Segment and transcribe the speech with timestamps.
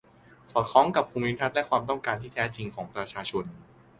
[0.51, 3.45] สอดคล้องกับภูมิทัศน์ และความต้องการที่แท้จริงของประชาชน